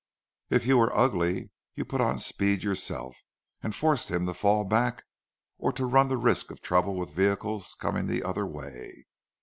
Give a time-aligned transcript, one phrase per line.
[0.49, 3.21] If you were ugly, you put on speed yourself,
[3.61, 5.03] and forced him to fall back,
[5.59, 9.05] or to run the risk of trouble with vehicles coming the other way.